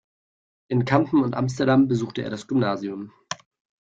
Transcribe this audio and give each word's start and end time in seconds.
In 0.67 0.83
Kampen 0.83 1.21
und 1.23 1.35
Amsterdam 1.35 1.87
besuchte 1.87 2.23
er 2.23 2.31
das 2.31 2.47
Gymnasium. 2.47 3.11